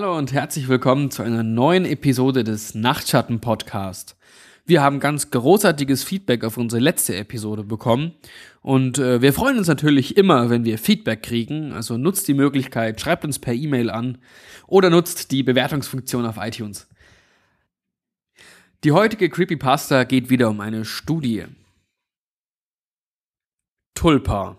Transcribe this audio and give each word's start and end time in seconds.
Hallo 0.00 0.16
und 0.16 0.32
herzlich 0.32 0.66
willkommen 0.66 1.10
zu 1.10 1.22
einer 1.22 1.42
neuen 1.42 1.84
Episode 1.84 2.42
des 2.42 2.74
Nachtschatten 2.74 3.42
Podcast. 3.42 4.16
Wir 4.64 4.80
haben 4.80 4.98
ganz 4.98 5.30
großartiges 5.30 6.04
Feedback 6.04 6.42
auf 6.42 6.56
unsere 6.56 6.80
letzte 6.80 7.16
Episode 7.16 7.64
bekommen 7.64 8.14
und 8.62 8.98
äh, 8.98 9.20
wir 9.20 9.34
freuen 9.34 9.58
uns 9.58 9.68
natürlich 9.68 10.16
immer, 10.16 10.48
wenn 10.48 10.64
wir 10.64 10.78
Feedback 10.78 11.22
kriegen. 11.22 11.72
Also 11.72 11.98
nutzt 11.98 12.28
die 12.28 12.32
Möglichkeit, 12.32 12.98
schreibt 12.98 13.26
uns 13.26 13.38
per 13.38 13.52
E-Mail 13.52 13.90
an 13.90 14.16
oder 14.66 14.88
nutzt 14.88 15.32
die 15.32 15.42
Bewertungsfunktion 15.42 16.24
auf 16.24 16.38
iTunes. 16.38 16.88
Die 18.84 18.92
heutige 18.92 19.28
Creepypasta 19.28 20.04
geht 20.04 20.30
wieder 20.30 20.48
um 20.48 20.62
eine 20.62 20.86
Studie. 20.86 21.44
Tulpa. 23.94 24.56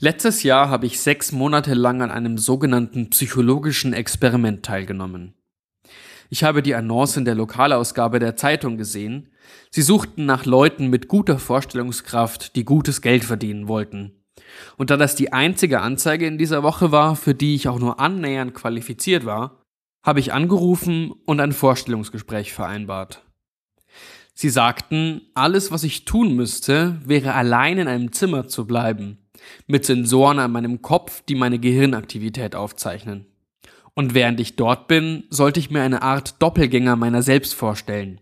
Letztes 0.00 0.44
Jahr 0.44 0.70
habe 0.70 0.86
ich 0.86 1.00
sechs 1.00 1.32
Monate 1.32 1.74
lang 1.74 2.02
an 2.02 2.12
einem 2.12 2.38
sogenannten 2.38 3.10
psychologischen 3.10 3.92
Experiment 3.92 4.64
teilgenommen. 4.64 5.34
Ich 6.30 6.44
habe 6.44 6.62
die 6.62 6.76
Annonce 6.76 7.16
in 7.16 7.24
der 7.24 7.34
Lokalausgabe 7.34 8.20
der 8.20 8.36
Zeitung 8.36 8.76
gesehen. 8.76 9.32
Sie 9.70 9.82
suchten 9.82 10.24
nach 10.24 10.44
Leuten 10.44 10.86
mit 10.86 11.08
guter 11.08 11.40
Vorstellungskraft, 11.40 12.54
die 12.54 12.64
gutes 12.64 13.02
Geld 13.02 13.24
verdienen 13.24 13.66
wollten. 13.66 14.24
Und 14.76 14.90
da 14.90 14.96
das 14.96 15.16
die 15.16 15.32
einzige 15.32 15.80
Anzeige 15.80 16.28
in 16.28 16.38
dieser 16.38 16.62
Woche 16.62 16.92
war, 16.92 17.16
für 17.16 17.34
die 17.34 17.56
ich 17.56 17.66
auch 17.66 17.80
nur 17.80 17.98
annähernd 17.98 18.54
qualifiziert 18.54 19.26
war, 19.26 19.64
habe 20.04 20.20
ich 20.20 20.32
angerufen 20.32 21.10
und 21.26 21.40
ein 21.40 21.52
Vorstellungsgespräch 21.52 22.52
vereinbart. 22.52 23.24
Sie 24.32 24.48
sagten, 24.48 25.22
alles, 25.34 25.72
was 25.72 25.82
ich 25.82 26.04
tun 26.04 26.36
müsste, 26.36 27.00
wäre 27.04 27.34
allein 27.34 27.78
in 27.78 27.88
einem 27.88 28.12
Zimmer 28.12 28.46
zu 28.46 28.64
bleiben 28.64 29.18
mit 29.66 29.84
Sensoren 29.84 30.38
an 30.38 30.52
meinem 30.52 30.82
Kopf, 30.82 31.22
die 31.28 31.34
meine 31.34 31.58
Gehirnaktivität 31.58 32.54
aufzeichnen. 32.54 33.26
Und 33.94 34.14
während 34.14 34.38
ich 34.38 34.56
dort 34.56 34.86
bin, 34.86 35.24
sollte 35.30 35.60
ich 35.60 35.70
mir 35.70 35.82
eine 35.82 36.02
Art 36.02 36.40
Doppelgänger 36.40 36.96
meiner 36.96 37.22
selbst 37.22 37.54
vorstellen. 37.54 38.20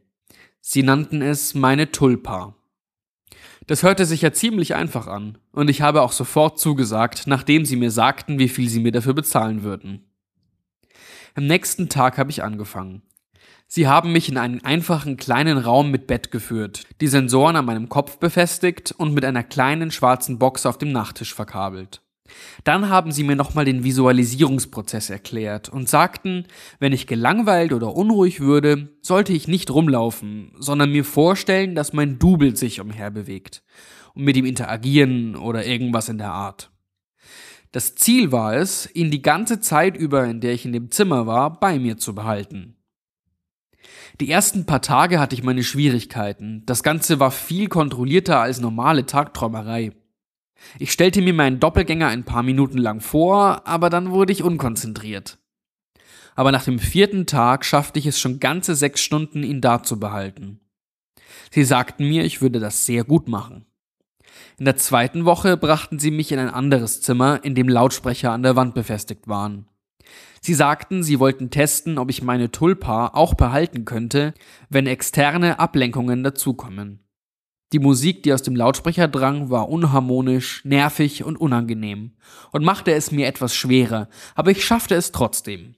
Sie 0.61 0.83
nannten 0.83 1.23
es 1.23 1.55
meine 1.55 1.93
Tulpa. 1.93 2.57
Das 3.67 3.83
hörte 3.83 4.07
sich 4.07 4.23
ja 4.23 4.33
ziemlich 4.33 4.75
einfach 4.75 5.07
an, 5.07 5.39
und 5.53 5.69
ich 5.69 5.83
habe 5.83 6.03
auch 6.03 6.13
sofort 6.13 6.59
zugesagt, 6.59 7.27
nachdem 7.27 7.65
sie 7.65 7.77
mir 7.77 7.91
sagten, 7.91 8.39
wie 8.39 8.49
viel 8.49 8.69
sie 8.69 8.81
mir 8.81 8.93
dafür 8.93 9.15
bezahlen 9.15 9.63
würden. 9.63 10.05
Am 11.35 11.47
nächsten 11.47 11.89
Tag 11.89 12.17
habe 12.17 12.31
ich 12.31 12.43
angefangen. 12.43 13.03
Sie 13.69 13.89
haben 13.89 14.13
mich 14.13 14.29
in 14.29 14.39
einen 14.39 14.65
einfachen 14.65 15.17
kleinen 15.17 15.59
Raum 15.59 15.91
mit 15.91 16.07
Bett 16.07 16.31
geführt, 16.31 16.85
die 17.01 17.09
Sensoren 17.09 17.57
an 17.57 17.65
meinem 17.65 17.89
Kopf 17.89 18.19
befestigt 18.19 18.93
und 18.97 19.13
mit 19.13 19.25
einer 19.25 19.43
kleinen 19.43 19.91
schwarzen 19.91 20.39
Box 20.39 20.67
auf 20.67 20.79
dem 20.79 20.93
Nachttisch 20.93 21.35
verkabelt. 21.35 22.01
Dann 22.65 22.89
haben 22.89 23.13
sie 23.13 23.25
mir 23.25 23.37
nochmal 23.37 23.65
den 23.65 23.85
Visualisierungsprozess 23.85 25.11
erklärt 25.11 25.69
und 25.69 25.89
sagten, 25.89 26.47
wenn 26.79 26.93
ich 26.93 27.07
gelangweilt 27.07 27.73
oder 27.73 27.95
unruhig 27.95 28.41
würde, 28.41 28.97
sollte 29.03 29.33
ich 29.33 29.49
nicht 29.49 29.71
rumlaufen, 29.71 30.53
sondern 30.59 30.91
mir 30.91 31.05
vorstellen, 31.05 31.75
dass 31.75 31.93
mein 31.93 32.19
Double 32.19 32.57
sich 32.57 32.81
umherbewegt 32.81 33.63
und 34.15 34.25
mit 34.25 34.37
ihm 34.37 34.47
interagieren 34.47 35.37
oder 35.37 35.67
irgendwas 35.67 36.09
in 36.09 36.19
der 36.19 36.33
Art. 36.33 36.71
Das 37.73 37.95
Ziel 37.95 38.33
war 38.33 38.57
es, 38.57 38.89
ihn 38.95 39.11
die 39.11 39.23
ganze 39.23 39.61
Zeit 39.61 39.97
über, 39.97 40.25
in 40.25 40.41
der 40.41 40.53
ich 40.53 40.65
in 40.65 40.73
dem 40.73 40.91
Zimmer 40.91 41.27
war, 41.27 41.61
bei 41.61 41.79
mir 41.79 41.99
zu 41.99 42.15
behalten. 42.15 42.76
Die 44.21 44.31
ersten 44.31 44.65
paar 44.65 44.81
Tage 44.81 45.21
hatte 45.21 45.35
ich 45.35 45.43
meine 45.43 45.63
Schwierigkeiten. 45.63 46.63
Das 46.65 46.83
Ganze 46.83 47.21
war 47.21 47.31
viel 47.31 47.69
kontrollierter 47.69 48.41
als 48.41 48.61
normale 48.61 49.05
Tagträumerei. 49.05 49.93
Ich 50.79 50.91
stellte 50.91 51.21
mir 51.21 51.35
meinen 51.35 51.61
Doppelgänger 51.61 52.09
ein 52.09 52.25
paar 52.25 52.43
Minuten 52.43 52.79
lang 52.79 53.01
vor, 53.01 53.67
aber 53.67 53.91
dann 53.91 54.11
wurde 54.11 54.33
ich 54.33 54.43
unkonzentriert. 54.43 55.39
Aber 56.35 56.51
nach 56.51 56.65
dem 56.65 56.79
vierten 56.79 57.27
Tag 57.27 57.65
schaffte 57.65 57.99
ich 57.99 58.07
es 58.07 58.19
schon 58.19 58.41
ganze 58.41 58.75
sechs 58.75 59.03
Stunden, 59.03 59.43
ihn 59.43 59.61
da 59.61 59.83
zu 59.83 60.01
behalten. 60.01 60.61
Sie 61.51 61.65
sagten 61.65 62.09
mir, 62.09 62.25
ich 62.25 62.41
würde 62.41 62.59
das 62.59 62.87
sehr 62.87 63.05
gut 63.05 63.29
machen. 63.29 63.67
In 64.59 64.65
der 64.65 64.77
zweiten 64.77 65.27
Woche 65.27 65.57
brachten 65.57 65.99
sie 65.99 66.11
mich 66.11 66.33
in 66.33 66.39
ein 66.39 66.51
anderes 66.51 67.03
Zimmer, 67.03 67.45
in 67.45 67.55
dem 67.55 67.69
Lautsprecher 67.69 68.33
an 68.33 68.43
der 68.43 68.57
Wand 68.57 68.75
befestigt 68.75 69.29
waren. 69.29 69.69
Sie 70.41 70.55
sagten, 70.55 71.03
sie 71.03 71.19
wollten 71.19 71.51
testen, 71.51 71.99
ob 71.99 72.11
ich 72.11 72.23
meine 72.23 72.51
Tulpa 72.53 73.09
auch 73.15 73.35
behalten 73.35 73.85
könnte, 73.85 74.35
wenn 74.69 74.87
externe 74.87 75.59
Ablenkungen 75.59 76.23
dazukommen. 76.23 77.01
Die 77.73 77.81
Musik, 77.81 78.23
die 78.23 78.33
aus 78.33 78.43
dem 78.43 78.55
Lautsprecher 78.55 79.09
drang, 79.09 79.51
war 79.51 79.69
unharmonisch, 79.69 80.65
nervig 80.65 81.25
und 81.25 81.37
unangenehm 81.37 82.13
und 82.53 82.65
machte 82.65 82.93
es 82.93 83.11
mir 83.11 83.27
etwas 83.27 83.57
schwerer, 83.57 84.09
aber 84.37 84.53
ich 84.53 84.65
schaffte 84.65 84.95
es 84.95 85.11
trotzdem. 85.11 85.75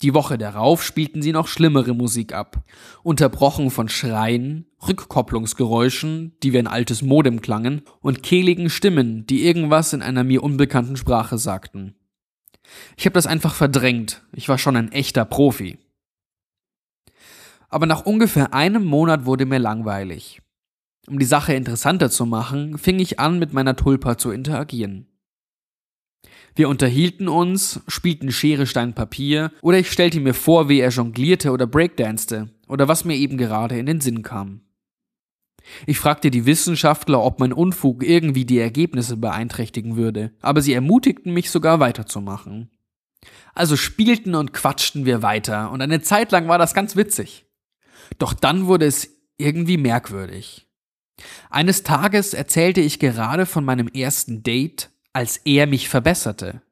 Die 0.00 0.14
Woche 0.14 0.36
darauf 0.36 0.82
spielten 0.82 1.22
sie 1.22 1.32
noch 1.32 1.46
schlimmere 1.46 1.94
Musik 1.94 2.32
ab, 2.32 2.64
unterbrochen 3.04 3.70
von 3.70 3.88
Schreien, 3.88 4.66
Rückkopplungsgeräuschen, 4.88 6.32
die 6.42 6.52
wie 6.52 6.58
ein 6.58 6.66
altes 6.66 7.02
Modem 7.02 7.40
klangen, 7.40 7.82
und 8.00 8.22
kehligen 8.22 8.68
Stimmen, 8.68 9.26
die 9.26 9.46
irgendwas 9.46 9.92
in 9.92 10.02
einer 10.02 10.24
mir 10.24 10.42
unbekannten 10.42 10.96
Sprache 10.96 11.38
sagten. 11.38 11.94
Ich 12.96 13.06
habe 13.06 13.14
das 13.14 13.26
einfach 13.26 13.54
verdrängt. 13.54 14.22
Ich 14.32 14.48
war 14.48 14.58
schon 14.58 14.76
ein 14.76 14.92
echter 14.92 15.24
Profi. 15.24 15.78
Aber 17.68 17.86
nach 17.86 18.04
ungefähr 18.04 18.52
einem 18.52 18.84
Monat 18.84 19.24
wurde 19.24 19.46
mir 19.46 19.58
langweilig. 19.58 20.42
Um 21.08 21.18
die 21.18 21.24
Sache 21.24 21.54
interessanter 21.54 22.10
zu 22.10 22.26
machen, 22.26 22.78
fing 22.78 22.98
ich 22.98 23.18
an, 23.18 23.38
mit 23.38 23.52
meiner 23.52 23.74
Tulpa 23.74 24.18
zu 24.18 24.30
interagieren. 24.30 25.06
Wir 26.54 26.68
unterhielten 26.68 27.28
uns, 27.28 27.80
spielten 27.88 28.30
Schere, 28.30 28.66
Stein, 28.66 28.94
Papier, 28.94 29.50
oder 29.62 29.78
ich 29.78 29.90
stellte 29.90 30.20
mir 30.20 30.34
vor, 30.34 30.68
wie 30.68 30.80
er 30.80 30.90
jonglierte 30.90 31.50
oder 31.50 31.66
breakdanste, 31.66 32.50
oder 32.68 32.88
was 32.88 33.04
mir 33.04 33.16
eben 33.16 33.38
gerade 33.38 33.78
in 33.78 33.86
den 33.86 34.00
Sinn 34.00 34.22
kam. 34.22 34.60
Ich 35.86 35.98
fragte 35.98 36.30
die 36.30 36.46
Wissenschaftler, 36.46 37.22
ob 37.22 37.40
mein 37.40 37.52
Unfug 37.52 38.04
irgendwie 38.04 38.44
die 38.44 38.58
Ergebnisse 38.58 39.16
beeinträchtigen 39.16 39.96
würde, 39.96 40.32
aber 40.40 40.60
sie 40.62 40.74
ermutigten 40.74 41.32
mich 41.32 41.50
sogar 41.50 41.80
weiterzumachen. 41.80 42.70
Also 43.54 43.76
spielten 43.76 44.34
und 44.34 44.52
quatschten 44.52 45.04
wir 45.04 45.22
weiter, 45.22 45.70
und 45.70 45.82
eine 45.82 46.02
Zeit 46.02 46.32
lang 46.32 46.48
war 46.48 46.58
das 46.58 46.74
ganz 46.74 46.96
witzig. 46.96 47.46
Doch 48.18 48.32
dann 48.32 48.66
wurde 48.66 48.86
es 48.86 49.08
irgendwie 49.36 49.76
merkwürdig. 49.76 50.66
Eines 51.50 51.82
Tages 51.82 52.34
erzählte 52.34 52.80
ich 52.80 52.98
gerade 52.98 53.46
von 53.46 53.64
meinem 53.64 53.88
ersten 53.88 54.42
Date, 54.42 54.90
als 55.12 55.36
er 55.38 55.66
mich 55.66 55.88
verbesserte. 55.88 56.62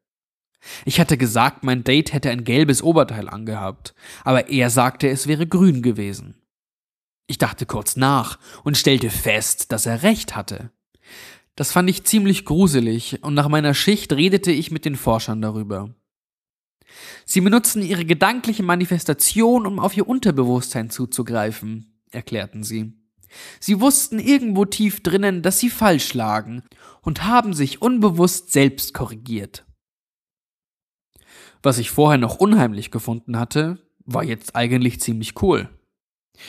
Ich 0.84 1.00
hatte 1.00 1.16
gesagt, 1.16 1.64
mein 1.64 1.84
Date 1.84 2.12
hätte 2.12 2.30
ein 2.30 2.44
gelbes 2.44 2.82
Oberteil 2.82 3.28
angehabt, 3.28 3.94
aber 4.24 4.48
er 4.48 4.70
sagte, 4.70 5.08
es 5.08 5.26
wäre 5.26 5.46
grün 5.46 5.82
gewesen. 5.82 6.39
Ich 7.30 7.38
dachte 7.38 7.64
kurz 7.64 7.94
nach 7.94 8.40
und 8.64 8.76
stellte 8.76 9.08
fest, 9.08 9.70
dass 9.70 9.86
er 9.86 10.02
recht 10.02 10.34
hatte. 10.34 10.72
Das 11.54 11.70
fand 11.70 11.88
ich 11.88 12.02
ziemlich 12.02 12.44
gruselig, 12.44 13.22
und 13.22 13.34
nach 13.34 13.46
meiner 13.46 13.72
Schicht 13.72 14.12
redete 14.12 14.50
ich 14.50 14.72
mit 14.72 14.84
den 14.84 14.96
Forschern 14.96 15.40
darüber. 15.40 15.94
Sie 17.24 17.40
benutzen 17.40 17.82
ihre 17.82 18.04
gedankliche 18.04 18.64
Manifestation, 18.64 19.64
um 19.64 19.78
auf 19.78 19.96
ihr 19.96 20.08
Unterbewusstsein 20.08 20.90
zuzugreifen, 20.90 22.02
erklärten 22.10 22.64
sie. 22.64 22.94
Sie 23.60 23.80
wussten 23.80 24.18
irgendwo 24.18 24.64
tief 24.64 25.00
drinnen, 25.00 25.42
dass 25.42 25.60
sie 25.60 25.70
falsch 25.70 26.14
lagen 26.14 26.64
und 27.00 27.22
haben 27.22 27.54
sich 27.54 27.80
unbewusst 27.80 28.50
selbst 28.50 28.92
korrigiert. 28.92 29.64
Was 31.62 31.78
ich 31.78 31.92
vorher 31.92 32.18
noch 32.18 32.38
unheimlich 32.40 32.90
gefunden 32.90 33.38
hatte, 33.38 33.78
war 34.04 34.24
jetzt 34.24 34.56
eigentlich 34.56 35.00
ziemlich 35.00 35.40
cool. 35.42 35.70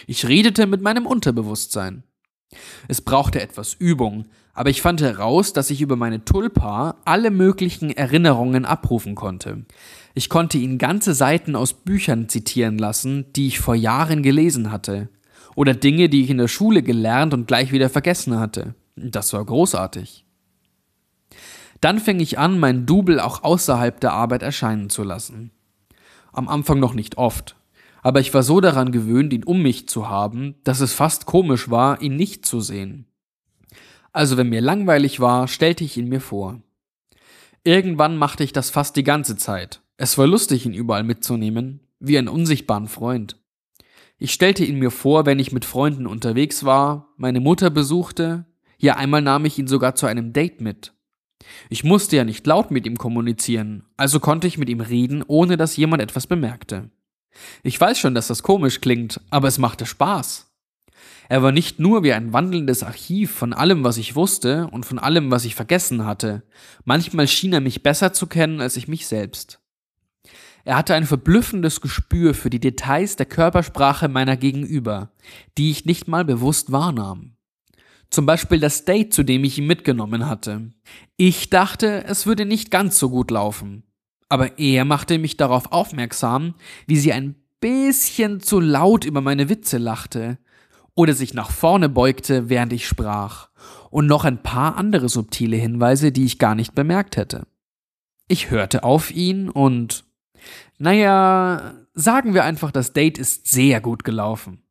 Ich 0.07 0.27
redete 0.27 0.67
mit 0.67 0.81
meinem 0.81 1.05
Unterbewusstsein. 1.05 2.03
Es 2.87 3.01
brauchte 3.01 3.41
etwas 3.41 3.73
Übung, 3.73 4.25
aber 4.53 4.69
ich 4.69 4.81
fand 4.81 5.01
heraus, 5.01 5.53
dass 5.53 5.69
ich 5.69 5.81
über 5.81 5.95
meine 5.95 6.25
Tulpa 6.25 6.97
alle 7.05 7.31
möglichen 7.31 7.91
Erinnerungen 7.91 8.65
abrufen 8.65 9.15
konnte. 9.15 9.65
Ich 10.13 10.29
konnte 10.29 10.57
ihn 10.57 10.77
ganze 10.77 11.13
Seiten 11.13 11.55
aus 11.55 11.73
Büchern 11.73 12.27
zitieren 12.27 12.77
lassen, 12.77 13.31
die 13.33 13.47
ich 13.47 13.59
vor 13.59 13.75
Jahren 13.75 14.23
gelesen 14.23 14.71
hatte, 14.71 15.09
oder 15.55 15.73
Dinge, 15.73 16.09
die 16.09 16.23
ich 16.23 16.29
in 16.29 16.37
der 16.37 16.47
Schule 16.47 16.83
gelernt 16.83 17.33
und 17.33 17.47
gleich 17.47 17.71
wieder 17.71 17.89
vergessen 17.89 18.39
hatte. 18.39 18.75
Das 18.95 19.31
war 19.33 19.45
großartig. 19.45 20.25
Dann 21.79 21.99
fing 21.99 22.19
ich 22.19 22.37
an, 22.37 22.59
mein 22.59 22.85
Double 22.85 23.19
auch 23.19 23.43
außerhalb 23.43 23.99
der 23.99 24.13
Arbeit 24.13 24.43
erscheinen 24.43 24.89
zu 24.89 25.03
lassen. 25.03 25.51
Am 26.31 26.47
Anfang 26.47 26.79
noch 26.79 26.93
nicht 26.93 27.17
oft, 27.17 27.55
aber 28.01 28.19
ich 28.19 28.33
war 28.33 28.43
so 28.43 28.61
daran 28.61 28.91
gewöhnt, 28.91 29.33
ihn 29.33 29.43
um 29.43 29.61
mich 29.61 29.87
zu 29.87 30.09
haben, 30.09 30.55
dass 30.63 30.79
es 30.79 30.93
fast 30.93 31.25
komisch 31.25 31.69
war, 31.69 32.01
ihn 32.01 32.15
nicht 32.15 32.45
zu 32.45 32.61
sehen. 32.61 33.05
Also 34.11 34.37
wenn 34.37 34.49
mir 34.49 34.61
langweilig 34.61 35.19
war, 35.19 35.47
stellte 35.47 35.83
ich 35.83 35.97
ihn 35.97 36.09
mir 36.09 36.21
vor. 36.21 36.61
Irgendwann 37.63 38.17
machte 38.17 38.43
ich 38.43 38.53
das 38.53 38.69
fast 38.69 38.95
die 38.95 39.03
ganze 39.03 39.37
Zeit. 39.37 39.81
Es 39.97 40.17
war 40.17 40.27
lustig, 40.27 40.65
ihn 40.65 40.73
überall 40.73 41.03
mitzunehmen, 41.03 41.81
wie 41.99 42.17
einen 42.17 42.27
unsichtbaren 42.27 42.87
Freund. 42.87 43.37
Ich 44.17 44.33
stellte 44.33 44.65
ihn 44.65 44.79
mir 44.79 44.91
vor, 44.91 45.25
wenn 45.25 45.39
ich 45.39 45.51
mit 45.51 45.65
Freunden 45.65 46.07
unterwegs 46.07 46.63
war, 46.63 47.13
meine 47.17 47.39
Mutter 47.39 47.69
besuchte, 47.69 48.45
ja 48.77 48.95
einmal 48.95 49.21
nahm 49.21 49.45
ich 49.45 49.57
ihn 49.59 49.67
sogar 49.67 49.95
zu 49.95 50.07
einem 50.07 50.33
Date 50.33 50.59
mit. 50.61 50.93
Ich 51.69 51.83
musste 51.83 52.17
ja 52.17 52.23
nicht 52.23 52.45
laut 52.45 52.71
mit 52.71 52.85
ihm 52.85 52.97
kommunizieren, 52.97 53.83
also 53.97 54.19
konnte 54.19 54.47
ich 54.47 54.57
mit 54.57 54.69
ihm 54.69 54.81
reden, 54.81 55.23
ohne 55.25 55.57
dass 55.57 55.77
jemand 55.77 56.01
etwas 56.01 56.27
bemerkte. 56.27 56.89
Ich 57.63 57.79
weiß 57.79 57.99
schon, 57.99 58.15
dass 58.15 58.27
das 58.27 58.43
komisch 58.43 58.81
klingt, 58.81 59.21
aber 59.29 59.47
es 59.47 59.57
machte 59.57 59.85
Spaß. 59.85 60.51
Er 61.29 61.43
war 61.43 61.51
nicht 61.51 61.79
nur 61.79 62.03
wie 62.03 62.11
ein 62.11 62.33
wandelndes 62.33 62.83
Archiv 62.83 63.31
von 63.31 63.53
allem, 63.53 63.85
was 63.85 63.97
ich 63.97 64.15
wusste 64.15 64.67
und 64.67 64.85
von 64.85 64.99
allem, 64.99 65.31
was 65.31 65.45
ich 65.45 65.55
vergessen 65.55 66.05
hatte. 66.05 66.43
Manchmal 66.83 67.27
schien 67.27 67.53
er 67.53 67.61
mich 67.61 67.83
besser 67.83 68.11
zu 68.11 68.27
kennen 68.27 68.59
als 68.59 68.75
ich 68.75 68.89
mich 68.89 69.07
selbst. 69.07 69.61
Er 70.63 70.75
hatte 70.75 70.93
ein 70.93 71.05
verblüffendes 71.05 71.81
Gespür 71.81 72.33
für 72.33 72.49
die 72.49 72.59
Details 72.59 73.15
der 73.15 73.25
Körpersprache 73.25 74.09
meiner 74.09 74.37
Gegenüber, 74.37 75.11
die 75.57 75.71
ich 75.71 75.85
nicht 75.85 76.07
mal 76.07 76.25
bewusst 76.25 76.71
wahrnahm. 76.71 77.37
Zum 78.09 78.25
Beispiel 78.25 78.59
das 78.59 78.83
Date, 78.83 79.13
zu 79.13 79.23
dem 79.23 79.45
ich 79.45 79.57
ihn 79.57 79.67
mitgenommen 79.67 80.27
hatte. 80.27 80.73
Ich 81.15 81.49
dachte, 81.49 82.03
es 82.03 82.25
würde 82.25 82.45
nicht 82.45 82.69
ganz 82.69 82.99
so 82.99 83.09
gut 83.09 83.31
laufen. 83.31 83.83
Aber 84.31 84.57
er 84.57 84.85
machte 84.85 85.19
mich 85.19 85.35
darauf 85.35 85.73
aufmerksam, 85.73 86.53
wie 86.87 86.95
sie 86.95 87.11
ein 87.11 87.35
bisschen 87.59 88.39
zu 88.39 88.61
laut 88.61 89.03
über 89.03 89.19
meine 89.19 89.49
Witze 89.49 89.77
lachte 89.77 90.37
oder 90.95 91.13
sich 91.13 91.33
nach 91.33 91.51
vorne 91.51 91.89
beugte, 91.89 92.47
während 92.47 92.71
ich 92.71 92.87
sprach, 92.87 93.49
und 93.89 94.07
noch 94.07 94.23
ein 94.23 94.41
paar 94.41 94.77
andere 94.77 95.09
subtile 95.09 95.57
Hinweise, 95.57 96.13
die 96.13 96.23
ich 96.23 96.39
gar 96.39 96.55
nicht 96.55 96.75
bemerkt 96.75 97.17
hätte. 97.17 97.45
Ich 98.29 98.49
hörte 98.49 98.85
auf 98.85 99.11
ihn 99.11 99.49
und 99.49 100.05
naja, 100.77 101.73
sagen 101.93 102.33
wir 102.33 102.45
einfach, 102.45 102.71
das 102.71 102.93
Date 102.93 103.17
ist 103.17 103.49
sehr 103.49 103.81
gut 103.81 104.05
gelaufen. 104.05 104.63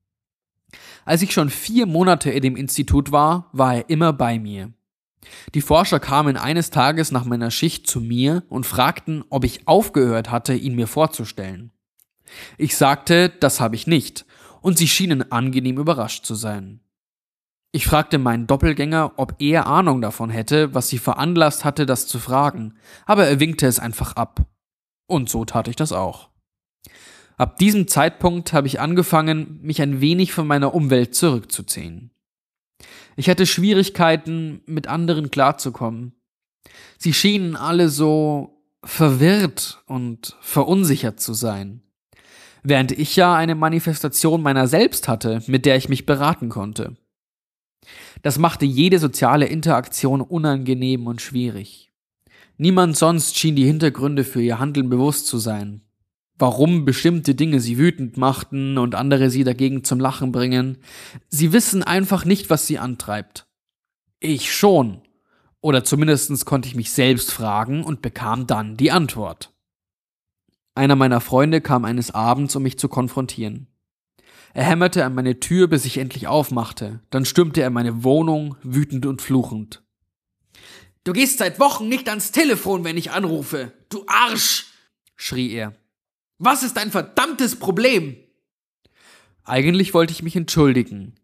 Als 1.05 1.21
ich 1.21 1.35
schon 1.35 1.51
vier 1.51 1.85
Monate 1.85 2.31
in 2.31 2.41
dem 2.41 2.57
Institut 2.57 3.13
war, 3.13 3.51
war 3.53 3.75
er 3.75 3.91
immer 3.91 4.15
bei 4.15 4.39
mir. 4.39 4.73
Die 5.55 5.61
Forscher 5.61 6.01
kamen 6.01 6.37
eines 6.37 6.71
Tages 6.71 7.13
nach 7.13 7.25
meiner 7.25 7.51
Schicht 7.51 7.87
zu 7.87 8.01
mir 8.01 8.43
und 8.49 8.67
fragten, 8.67 9.25
ob 9.29 9.45
ich 9.45 9.67
aufgehört 9.69 10.31
hatte, 10.31 10.55
ihn 10.55 10.75
mir 10.75 10.87
vorzustellen. 10.87 11.73
Ich 12.59 12.77
sagte, 12.77 13.29
das 13.29 13.61
habe 13.61 13.75
ich 13.75 13.87
nicht, 13.87 14.25
und 14.61 14.79
sie 14.79 14.89
schienen 14.89 15.31
angenehm 15.33 15.79
überrascht 15.79 16.25
zu 16.25 16.35
sein. 16.35 16.81
Ich 17.73 17.87
fragte 17.87 18.19
meinen 18.19 18.47
Doppelgänger, 18.47 19.13
ob 19.17 19.37
er 19.39 19.67
Ahnung 19.67 20.01
davon 20.01 20.31
hätte, 20.31 20.75
was 20.75 20.89
sie 20.89 20.99
veranlasst 20.99 21.65
hatte, 21.65 21.87
das 21.87 22.07
zu 22.07 22.19
fragen, 22.19 22.75
aber 23.07 23.27
er 23.27 23.39
winkte 23.39 23.67
es 23.67 23.79
einfach 23.79 24.17
ab. 24.17 24.45
Und 25.07 25.29
so 25.29 25.45
tat 25.45 25.69
ich 25.69 25.77
das 25.77 25.93
auch. 25.93 26.31
Ab 27.37 27.59
diesem 27.59 27.89
Zeitpunkt 27.89 28.53
habe 28.53 28.67
ich 28.67 28.81
angefangen, 28.81 29.61
mich 29.63 29.81
ein 29.81 30.01
wenig 30.01 30.33
von 30.33 30.47
meiner 30.47 30.75
Umwelt 30.75 31.15
zurückzuziehen. 31.15 32.11
Ich 33.21 33.29
hatte 33.29 33.47
Schwierigkeiten, 33.47 34.63
mit 34.67 34.87
anderen 34.87 35.31
klarzukommen. 35.31 36.13
Sie 36.99 37.13
schienen 37.13 37.55
alle 37.55 37.89
so 37.89 38.65
verwirrt 38.83 39.83
und 39.87 40.37
verunsichert 40.41 41.21
zu 41.21 41.35
sein 41.35 41.83
während 42.63 42.93
ich 42.93 43.17
ja 43.17 43.35
eine 43.35 43.55
Manifestation 43.55 44.43
meiner 44.43 44.67
selbst 44.67 45.09
hatte, 45.09 45.43
mit 45.47 45.67
der 45.67 45.77
ich 45.77 45.89
mich 45.89 46.07
beraten 46.07 46.49
konnte. 46.49 46.97
Das 48.23 48.39
machte 48.39 48.67
jede 48.67 48.99
soziale 48.99 49.47
Interaktion 49.47 50.21
unangenehm 50.21 51.07
und 51.07 51.23
schwierig. 51.23 51.93
Niemand 52.59 52.97
sonst 52.97 53.39
schien 53.39 53.57
die 53.57 53.65
Hintergründe 53.65 54.25
für 54.25 54.43
ihr 54.43 54.59
Handeln 54.59 54.91
bewusst 54.91 55.27
zu 55.27 55.39
sein. 55.39 55.81
Warum 56.41 56.87
bestimmte 56.87 57.35
Dinge 57.35 57.61
sie 57.61 57.77
wütend 57.77 58.17
machten 58.17 58.79
und 58.79 58.95
andere 58.95 59.29
sie 59.29 59.45
dagegen 59.45 59.85
zum 59.85 60.01
Lachen 60.01 60.33
bringen. 60.33 60.79
Sie 61.29 61.53
wissen 61.53 61.83
einfach 61.83 62.25
nicht, 62.25 62.49
was 62.49 62.67
sie 62.67 62.79
antreibt. 62.79 63.47
Ich 64.21 64.51
schon. 64.51 65.03
Oder 65.61 65.85
zumindest 65.85 66.47
konnte 66.47 66.67
ich 66.67 66.75
mich 66.75 66.93
selbst 66.93 67.31
fragen 67.31 67.85
und 67.85 68.01
bekam 68.01 68.47
dann 68.47 68.79
die 68.79 68.91
Antwort. 68.91 69.53
Einer 70.75 70.97
meiner 70.97 71.21
Freunde 71.21 71.61
kam 71.61 71.85
eines 71.85 72.11
Abends, 72.11 72.57
um 72.57 72.63
mich 72.63 72.79
zu 72.79 72.89
konfrontieren. 72.89 73.67
Er 74.55 74.65
hämmerte 74.65 75.05
an 75.05 75.15
meine 75.15 75.41
Tür, 75.41 75.69
bis 75.69 75.85
ich 75.85 75.99
endlich 75.99 76.27
aufmachte. 76.27 77.01
Dann 77.11 77.27
stürmte 77.27 77.61
er 77.61 77.67
in 77.67 77.75
meine 77.75 78.03
Wohnung, 78.03 78.57
wütend 78.63 79.05
und 79.05 79.21
fluchend. 79.21 79.83
Du 81.05 81.13
gehst 81.13 81.37
seit 81.37 81.61
Wochen 81.61 81.87
nicht 81.91 82.09
ans 82.09 82.33
Telefon, 82.33 82.83
wenn 82.85 82.97
ich 82.97 83.11
anrufe. 83.11 83.73
Du 83.91 84.07
Arsch! 84.07 84.69
schrie 85.17 85.53
er. 85.53 85.75
Was 86.43 86.63
ist 86.63 86.79
dein 86.79 86.91
verdammtes 86.91 87.55
Problem? 87.57 88.17
Eigentlich 89.45 89.93
wollte 89.93 90.15
ich 90.15 90.23
mich 90.23 90.37
entschuldigen. 90.37 91.17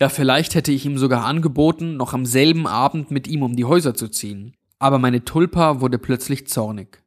Ja, 0.00 0.08
vielleicht 0.08 0.54
hätte 0.54 0.72
ich 0.72 0.86
ihm 0.86 0.96
sogar 0.96 1.26
angeboten, 1.26 1.98
noch 1.98 2.14
am 2.14 2.24
selben 2.24 2.66
Abend 2.66 3.10
mit 3.10 3.28
ihm 3.28 3.42
um 3.42 3.54
die 3.54 3.66
Häuser 3.66 3.94
zu 3.94 4.08
ziehen. 4.08 4.56
Aber 4.78 4.98
meine 4.98 5.26
Tulpa 5.26 5.82
wurde 5.82 5.98
plötzlich 5.98 6.46
zornig. 6.46 7.02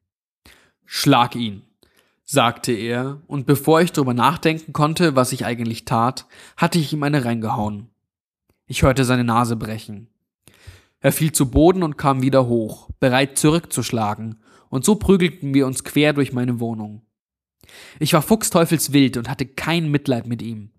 Schlag 0.85 1.35
ihn, 1.35 1.63
sagte 2.23 2.71
er, 2.71 3.23
und 3.25 3.47
bevor 3.47 3.81
ich 3.81 3.93
darüber 3.93 4.13
nachdenken 4.13 4.71
konnte, 4.71 5.15
was 5.15 5.31
ich 5.31 5.43
eigentlich 5.43 5.85
tat, 5.85 6.27
hatte 6.55 6.77
ich 6.77 6.93
ihm 6.93 7.01
eine 7.01 7.25
reingehauen. 7.25 7.89
Ich 8.67 8.83
hörte 8.83 9.05
seine 9.05 9.23
Nase 9.23 9.55
brechen. 9.55 10.07
Er 10.99 11.11
fiel 11.11 11.31
zu 11.31 11.49
Boden 11.49 11.81
und 11.81 11.97
kam 11.97 12.21
wieder 12.21 12.45
hoch, 12.45 12.91
bereit 12.99 13.39
zurückzuschlagen, 13.39 14.39
und 14.69 14.85
so 14.85 14.97
prügelten 14.97 15.55
wir 15.55 15.65
uns 15.65 15.83
quer 15.83 16.13
durch 16.13 16.31
meine 16.31 16.59
Wohnung. 16.59 17.01
Ich 17.99 18.13
war 18.13 18.21
fuchsteufelswild 18.21 19.17
und 19.17 19.29
hatte 19.29 19.45
kein 19.45 19.89
Mitleid 19.89 20.27
mit 20.27 20.41
ihm. 20.41 20.71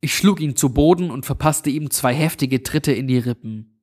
Ich 0.00 0.14
schlug 0.14 0.40
ihn 0.40 0.56
zu 0.56 0.70
Boden 0.70 1.10
und 1.10 1.26
verpasste 1.26 1.70
ihm 1.70 1.90
zwei 1.90 2.14
heftige 2.14 2.62
Tritte 2.62 2.92
in 2.92 3.06
die 3.06 3.18
Rippen. 3.18 3.82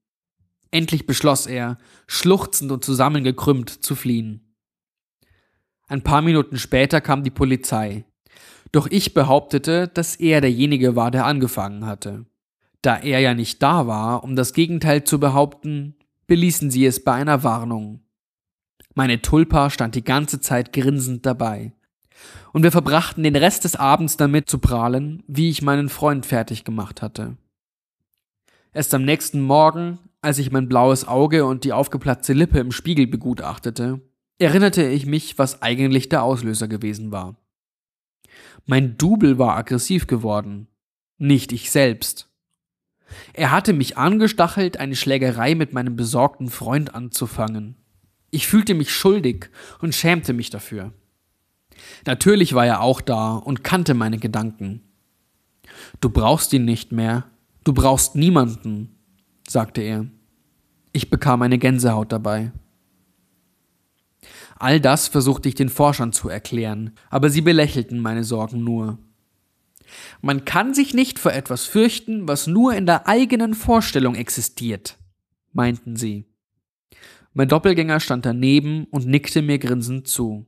Endlich 0.72 1.06
beschloss 1.06 1.46
er, 1.46 1.78
schluchzend 2.08 2.72
und 2.72 2.84
zusammengekrümmt, 2.84 3.70
zu 3.70 3.96
fliehen. 3.96 4.56
Ein 5.88 6.02
paar 6.02 6.22
Minuten 6.22 6.58
später 6.58 7.02
kam 7.02 7.24
die 7.24 7.32
Polizei. 7.32 8.06
Doch 8.72 8.88
ich 8.88 9.14
behauptete, 9.14 9.88
dass 9.88 10.16
er 10.16 10.42
derjenige 10.42 10.96
war, 10.96 11.12
der 11.12 11.26
angefangen 11.26 11.86
hatte. 11.86 12.26
Da 12.82 12.98
er 12.98 13.20
ja 13.20 13.34
nicht 13.34 13.64
da 13.64 13.88
war, 13.88 14.24
um 14.24 14.36
das 14.36 14.54
Gegenteil 14.54 15.04
zu 15.04 15.20
behaupten, 15.20 15.96
beließen 16.28 16.70
sie 16.70 16.86
es 16.86 17.04
bei 17.04 17.14
einer 17.14 17.44
Warnung. 17.44 18.02
Meine 18.94 19.22
Tulpa 19.22 19.70
stand 19.70 19.96
die 19.96 20.04
ganze 20.04 20.42
Zeit 20.42 20.74
grinsend 20.74 21.26
dabei. 21.26 21.74
Und 22.54 22.64
wir 22.64 22.72
verbrachten 22.72 23.24
den 23.24 23.36
Rest 23.36 23.64
des 23.64 23.76
Abends 23.76 24.18
damit 24.18 24.50
zu 24.50 24.60
prahlen, 24.60 25.24
wie 25.28 25.50
ich 25.50 25.62
meinen 25.62 25.90
Freund 25.90 26.26
fertig 26.26 26.64
gemacht 26.64 27.02
hatte. 27.02 27.38
Erst 28.74 28.94
am 28.94 29.04
nächsten 29.04 29.42
Morgen, 29.42 30.00
als 30.22 30.38
ich 30.40 30.52
mein 30.52 30.68
blaues 30.68 31.08
Auge 31.08 31.46
und 31.46 31.64
die 31.64 31.74
aufgeplatzte 31.74 32.34
Lippe 32.34 32.60
im 32.60 32.72
Spiegel 32.72 33.08
begutachtete, 33.08 34.02
erinnerte 34.40 34.88
ich 34.88 35.06
mich, 35.06 35.38
was 35.38 35.62
eigentlich 35.62 36.10
der 36.10 36.24
Auslöser 36.24 36.68
gewesen 36.68 37.12
war. 37.12 37.38
Mein 38.66 38.98
Double 38.98 39.40
war 39.40 39.56
aggressiv 39.56 40.08
geworden, 40.08 40.68
nicht 41.18 41.52
ich 41.52 41.72
selbst. 41.72 42.30
Er 43.34 43.52
hatte 43.52 43.74
mich 43.74 43.98
angestachelt, 43.98 44.78
eine 44.78 44.96
Schlägerei 44.96 45.56
mit 45.56 45.74
meinem 45.74 45.96
besorgten 45.96 46.50
Freund 46.50 46.94
anzufangen. 46.94 47.78
Ich 48.30 48.48
fühlte 48.48 48.74
mich 48.74 48.92
schuldig 48.92 49.50
und 49.80 49.96
schämte 49.96 50.34
mich 50.34 50.50
dafür. 50.50 50.94
Natürlich 52.06 52.54
war 52.54 52.66
er 52.66 52.82
auch 52.82 53.02
da 53.02 53.36
und 53.36 53.64
kannte 53.64 53.94
meine 53.94 54.18
Gedanken. 54.18 54.82
Du 56.02 56.10
brauchst 56.10 56.54
ihn 56.54 56.66
nicht 56.66 56.92
mehr, 56.92 57.26
du 57.64 57.74
brauchst 57.74 58.16
niemanden, 58.16 58.96
sagte 59.48 59.82
er. 59.82 60.08
Ich 60.92 61.10
bekam 61.10 61.42
eine 61.42 61.58
Gänsehaut 61.58 62.12
dabei. 62.12 62.52
All 64.56 64.80
das 64.80 65.08
versuchte 65.08 65.48
ich 65.48 65.56
den 65.56 65.70
Forschern 65.70 66.14
zu 66.14 66.30
erklären, 66.30 66.92
aber 67.10 67.30
sie 67.30 67.42
belächelten 67.42 68.00
meine 68.00 68.24
Sorgen 68.24 68.64
nur. 68.64 68.98
Man 70.22 70.46
kann 70.46 70.74
sich 70.74 70.94
nicht 70.94 71.20
vor 71.20 71.32
etwas 71.32 71.66
fürchten, 71.66 72.28
was 72.28 72.48
nur 72.48 72.74
in 72.74 72.86
der 72.86 73.08
eigenen 73.08 73.54
Vorstellung 73.54 74.16
existiert, 74.16 74.98
meinten 75.54 75.96
sie. 75.96 76.26
Mein 77.34 77.48
Doppelgänger 77.48 78.00
stand 78.00 78.26
daneben 78.26 78.86
und 78.86 79.06
nickte 79.06 79.42
mir 79.42 79.60
grinsend 79.60 80.08
zu. 80.08 80.48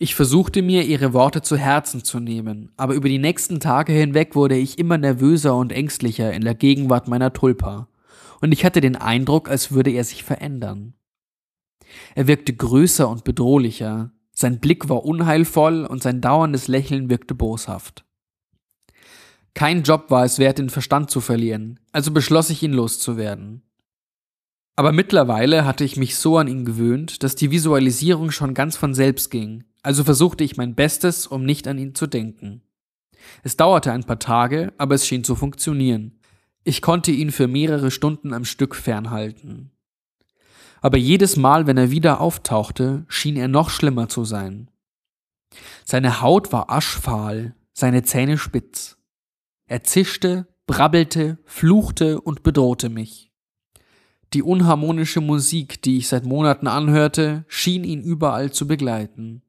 Ich 0.00 0.14
versuchte 0.14 0.62
mir 0.62 0.84
ihre 0.84 1.12
Worte 1.12 1.42
zu 1.42 1.56
Herzen 1.56 2.04
zu 2.04 2.20
nehmen, 2.20 2.70
aber 2.76 2.94
über 2.94 3.08
die 3.08 3.18
nächsten 3.18 3.58
Tage 3.58 3.92
hinweg 3.92 4.36
wurde 4.36 4.56
ich 4.56 4.78
immer 4.78 4.96
nervöser 4.96 5.56
und 5.56 5.72
ängstlicher 5.72 6.32
in 6.32 6.42
der 6.42 6.54
Gegenwart 6.54 7.08
meiner 7.08 7.32
Tulpa, 7.32 7.88
und 8.40 8.52
ich 8.52 8.64
hatte 8.64 8.80
den 8.80 8.94
Eindruck, 8.94 9.48
als 9.48 9.72
würde 9.72 9.90
er 9.90 10.04
sich 10.04 10.22
verändern. 10.22 10.94
Er 12.14 12.28
wirkte 12.28 12.54
größer 12.54 13.08
und 13.08 13.24
bedrohlicher, 13.24 14.12
sein 14.30 14.60
Blick 14.60 14.88
war 14.88 15.04
unheilvoll 15.04 15.84
und 15.84 16.00
sein 16.00 16.20
dauerndes 16.20 16.68
Lächeln 16.68 17.10
wirkte 17.10 17.34
boshaft. 17.34 18.04
Kein 19.54 19.82
Job 19.82 20.12
war 20.12 20.24
es 20.24 20.38
wert, 20.38 20.58
den 20.58 20.70
Verstand 20.70 21.10
zu 21.10 21.20
verlieren, 21.20 21.80
also 21.90 22.12
beschloss 22.12 22.50
ich 22.50 22.62
ihn 22.62 22.72
loszuwerden. 22.72 23.62
Aber 24.76 24.92
mittlerweile 24.92 25.64
hatte 25.64 25.82
ich 25.82 25.96
mich 25.96 26.14
so 26.14 26.38
an 26.38 26.46
ihn 26.46 26.64
gewöhnt, 26.64 27.24
dass 27.24 27.34
die 27.34 27.50
Visualisierung 27.50 28.30
schon 28.30 28.54
ganz 28.54 28.76
von 28.76 28.94
selbst 28.94 29.32
ging, 29.32 29.64
also 29.82 30.04
versuchte 30.04 30.44
ich 30.44 30.56
mein 30.56 30.74
Bestes, 30.74 31.26
um 31.26 31.44
nicht 31.44 31.68
an 31.68 31.78
ihn 31.78 31.94
zu 31.94 32.06
denken. 32.06 32.62
Es 33.42 33.56
dauerte 33.56 33.92
ein 33.92 34.04
paar 34.04 34.18
Tage, 34.18 34.72
aber 34.78 34.94
es 34.94 35.06
schien 35.06 35.24
zu 35.24 35.34
funktionieren. 35.34 36.20
Ich 36.64 36.82
konnte 36.82 37.10
ihn 37.10 37.30
für 37.30 37.48
mehrere 37.48 37.90
Stunden 37.90 38.32
am 38.32 38.44
Stück 38.44 38.74
fernhalten. 38.74 39.70
Aber 40.80 40.98
jedes 40.98 41.36
Mal, 41.36 41.66
wenn 41.66 41.76
er 41.76 41.90
wieder 41.90 42.20
auftauchte, 42.20 43.04
schien 43.08 43.36
er 43.36 43.48
noch 43.48 43.70
schlimmer 43.70 44.08
zu 44.08 44.24
sein. 44.24 44.70
Seine 45.84 46.20
Haut 46.20 46.52
war 46.52 46.70
aschfahl, 46.70 47.54
seine 47.72 48.02
Zähne 48.02 48.38
spitz. 48.38 48.98
Er 49.66 49.82
zischte, 49.82 50.46
brabbelte, 50.66 51.38
fluchte 51.44 52.20
und 52.20 52.42
bedrohte 52.42 52.88
mich. 52.88 53.32
Die 54.34 54.42
unharmonische 54.42 55.20
Musik, 55.22 55.82
die 55.82 55.96
ich 55.96 56.08
seit 56.08 56.26
Monaten 56.26 56.66
anhörte, 56.66 57.44
schien 57.48 57.82
ihn 57.84 58.02
überall 58.02 58.52
zu 58.52 58.66
begleiten. 58.66 59.42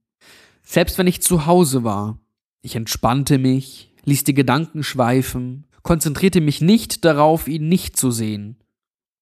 Selbst 0.72 1.00
wenn 1.00 1.08
ich 1.08 1.24
zu 1.24 1.48
Hause 1.48 1.84
war, 1.84 2.20
ich 2.62 2.76
entspannte 2.76 3.40
mich, 3.40 3.92
ließ 4.06 4.24
die 4.24 4.36
Gedanken 4.36 4.84
schweifen, 4.84 5.66
konzentrierte 5.82 6.42
mich 6.42 6.62
nicht 6.62 7.06
darauf, 7.06 7.48
ihn 7.48 7.68
nicht 7.68 7.98
zu 7.98 8.12
sehen. 8.12 8.56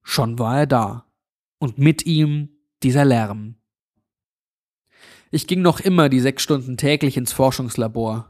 Schon 0.03 0.39
war 0.39 0.59
er 0.59 0.67
da. 0.67 1.05
Und 1.57 1.77
mit 1.77 2.05
ihm 2.05 2.49
dieser 2.83 3.05
Lärm. 3.05 3.55
Ich 5.31 5.47
ging 5.47 5.61
noch 5.61 5.79
immer 5.79 6.09
die 6.09 6.19
sechs 6.19 6.43
Stunden 6.43 6.75
täglich 6.75 7.15
ins 7.15 7.31
Forschungslabor. 7.31 8.29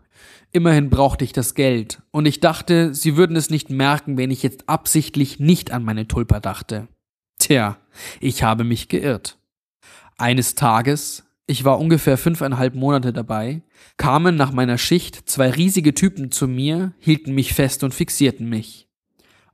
Immerhin 0.52 0.92
brauchte 0.92 1.26
ich 1.26 1.34
das 1.34 1.56
Geld, 1.56 2.04
und 2.12 2.28
ich 2.28 2.40
dachte, 2.40 2.94
sie 2.94 3.18
würden 3.18 3.36
es 3.36 3.50
nicht 3.50 3.72
merken, 3.72 4.18
wenn 4.18 4.30
ich 4.30 4.44
jetzt 4.44 4.70
absichtlich 4.70 5.40
nicht 5.40 5.72
an 5.72 5.84
meine 5.84 6.08
Tulpa 6.08 6.40
dachte. 6.40 6.88
Tja, 7.40 7.78
ich 8.20 8.44
habe 8.44 8.64
mich 8.64 8.90
geirrt. 8.90 9.40
Eines 10.20 10.54
Tages, 10.54 11.27
ich 11.48 11.63
war 11.63 11.80
ungefähr 11.80 12.18
fünfeinhalb 12.18 12.75
Monate 12.75 13.13
dabei, 13.13 13.62
kamen 13.96 14.36
nach 14.36 14.51
meiner 14.51 14.77
Schicht 14.77 15.30
zwei 15.30 15.50
riesige 15.50 15.94
Typen 15.94 16.30
zu 16.30 16.48
mir, 16.48 16.92
hielten 17.00 17.34
mich 17.34 17.54
fest 17.54 17.84
und 17.84 17.94
fixierten 17.94 18.48
mich. 18.50 18.89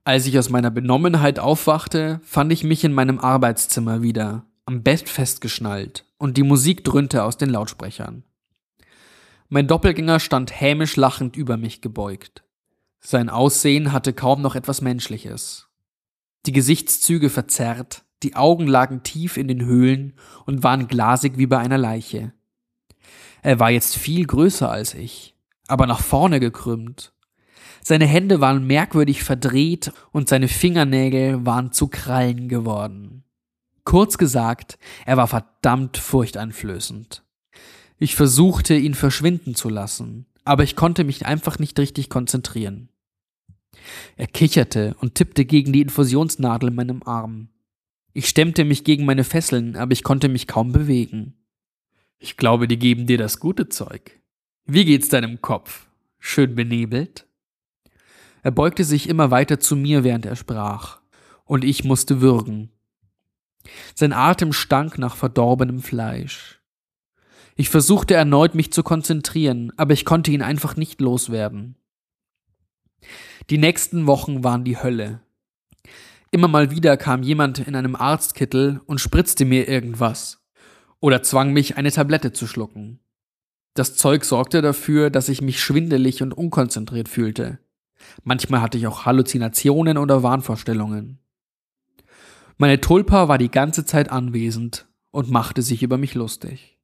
Als 0.04 0.26
ich 0.26 0.38
aus 0.38 0.50
meiner 0.50 0.72
Benommenheit 0.72 1.38
aufwachte, 1.38 2.20
fand 2.24 2.52
ich 2.52 2.64
mich 2.64 2.84
in 2.84 2.94
meinem 2.94 3.20
Arbeitszimmer 3.20 4.02
wieder, 4.02 4.48
am 4.66 4.82
Bett 4.82 5.08
festgeschnallt, 5.08 6.06
und 6.18 6.36
die 6.36 6.44
Musik 6.44 6.84
dröhnte 6.84 7.24
aus 7.24 7.38
den 7.38 7.50
Lautsprechern. 7.50 8.24
Mein 9.48 9.68
Doppelgänger 9.68 10.20
stand 10.20 10.60
hämisch 10.60 10.96
lachend 10.96 11.38
über 11.38 11.58
mich 11.58 11.82
gebeugt. 11.82 12.44
Sein 13.02 13.30
Aussehen 13.30 13.92
hatte 13.92 14.14
kaum 14.14 14.42
noch 14.42 14.56
etwas 14.56 14.82
Menschliches. 14.82 15.68
Die 16.48 16.54
Gesichtszüge 16.54 17.30
verzerrt, 17.30 18.04
die 18.24 18.36
Augen 18.36 18.68
lagen 18.68 19.04
tief 19.04 19.38
in 19.38 19.48
den 19.48 19.66
Höhlen 19.66 20.14
und 20.46 20.64
waren 20.64 20.88
glasig 20.88 21.38
wie 21.38 21.48
bei 21.48 21.58
einer 21.58 21.78
Leiche. 21.78 22.34
Er 23.42 23.60
war 23.60 23.70
jetzt 23.70 23.98
viel 23.98 24.26
größer 24.26 24.72
als 24.72 24.94
ich, 24.94 25.36
aber 25.68 25.86
nach 25.86 26.02
vorne 26.02 26.40
gekrümmt. 26.40 27.14
Seine 27.82 28.06
Hände 28.06 28.40
waren 28.40 28.66
merkwürdig 28.66 29.24
verdreht 29.24 29.92
und 30.12 30.30
seine 30.30 30.48
Fingernägel 30.48 31.46
waren 31.46 31.74
zu 31.74 31.90
Krallen 31.90 32.48
geworden. 32.48 33.24
Kurz 33.84 34.18
gesagt, 34.18 34.80
er 35.06 35.18
war 35.18 35.28
verdammt 35.28 35.98
furchteinflößend. 35.98 37.24
Ich 38.00 38.16
versuchte, 38.16 38.76
ihn 38.76 38.94
verschwinden 38.94 39.56
zu 39.56 39.68
lassen, 39.68 40.26
aber 40.46 40.64
ich 40.64 40.78
konnte 40.78 41.04
mich 41.04 41.26
einfach 41.26 41.60
nicht 41.60 41.78
richtig 41.80 42.10
konzentrieren. 42.10 42.90
Er 44.16 44.28
kicherte 44.28 44.96
und 45.00 45.16
tippte 45.16 45.44
gegen 45.46 45.74
die 45.74 45.82
Infusionsnadel 45.82 46.70
in 46.70 46.76
meinem 46.76 47.04
Arm. 47.04 47.50
Ich 48.14 48.30
stemmte 48.30 48.64
mich 48.64 48.84
gegen 48.84 49.06
meine 49.06 49.24
Fesseln, 49.24 49.76
aber 49.76 49.92
ich 49.92 50.04
konnte 50.04 50.30
mich 50.30 50.48
kaum 50.48 50.72
bewegen. 50.72 51.34
Ich 52.20 52.38
glaube, 52.38 52.68
die 52.68 52.78
geben 52.78 53.08
dir 53.08 53.18
das 53.18 53.40
gute 53.40 53.70
Zeug. 53.70 54.22
Wie 54.66 54.86
geht's 54.86 55.10
deinem 55.10 55.42
Kopf? 55.42 55.88
Schön 56.20 56.56
benebelt? 56.56 57.28
Er 58.44 58.52
beugte 58.52 58.84
sich 58.84 59.10
immer 59.10 59.32
weiter 59.32 59.60
zu 59.60 59.76
mir, 59.76 60.04
während 60.04 60.26
er 60.26 60.36
sprach, 60.36 61.02
und 61.44 61.64
ich 61.64 61.84
musste 61.84 62.22
würgen. 62.22 62.70
Sein 63.96 64.14
Atem 64.14 64.54
stank 64.54 64.98
nach 64.98 65.16
verdorbenem 65.16 65.82
Fleisch. 65.82 66.62
Ich 67.56 67.70
versuchte 67.70 68.14
erneut, 68.14 68.56
mich 68.56 68.72
zu 68.72 68.84
konzentrieren, 68.84 69.72
aber 69.78 69.94
ich 69.94 70.06
konnte 70.06 70.32
ihn 70.32 70.42
einfach 70.42 70.76
nicht 70.76 71.02
loswerden. 71.02 71.78
Die 73.50 73.58
nächsten 73.58 74.08
Wochen 74.08 74.44
waren 74.44 74.64
die 74.64 74.78
Hölle. 74.78 75.22
Immer 76.34 76.48
mal 76.48 76.72
wieder 76.72 76.98
kam 76.98 77.22
jemand 77.22 77.60
in 77.60 77.76
einem 77.76 77.96
Arztkittel 77.96 78.82
und 78.88 79.00
spritzte 79.00 79.46
mir 79.46 79.70
irgendwas 79.70 80.44
oder 81.00 81.22
zwang 81.22 81.54
mich, 81.54 81.78
eine 81.78 81.92
Tablette 81.92 82.34
zu 82.34 82.48
schlucken. 82.48 83.00
Das 83.76 83.96
Zeug 83.96 84.26
sorgte 84.26 84.64
dafür, 84.64 85.12
dass 85.12 85.30
ich 85.30 85.44
mich 85.44 85.62
schwindelig 85.62 86.24
und 86.24 86.34
unkonzentriert 86.34 87.08
fühlte. 87.08 87.60
Manchmal 88.24 88.64
hatte 88.64 88.80
ich 88.80 88.88
auch 88.88 89.06
Halluzinationen 89.06 90.00
oder 90.00 90.24
Wahnvorstellungen. 90.24 91.20
Meine 92.58 92.82
Tulpa 92.82 93.28
war 93.28 93.38
die 93.38 93.52
ganze 93.52 93.86
Zeit 93.86 94.10
anwesend 94.10 94.88
und 95.12 95.30
machte 95.30 95.62
sich 95.62 95.84
über 95.84 96.00
mich 96.00 96.16
lustig. 96.16 96.80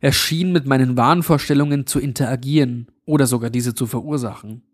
Er 0.00 0.10
schien 0.10 0.50
mit 0.50 0.66
meinen 0.66 0.96
Wahnvorstellungen 0.96 1.86
zu 1.86 2.00
interagieren 2.00 2.90
oder 3.04 3.28
sogar 3.28 3.50
diese 3.50 3.74
zu 3.74 3.86
verursachen. 3.86 4.64